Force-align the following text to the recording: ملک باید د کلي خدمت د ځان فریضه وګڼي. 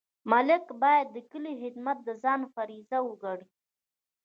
ملک 0.31 0.65
باید 0.81 1.07
د 1.11 1.17
کلي 1.31 1.53
خدمت 1.61 1.97
د 2.07 2.09
ځان 2.23 2.41
فریضه 2.53 2.97
وګڼي. 3.07 3.47